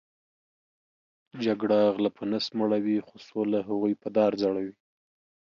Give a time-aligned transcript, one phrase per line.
[1.43, 4.69] جګړه غلۀ په نس مړؤی خو سوله هغوې په دار ځړؤی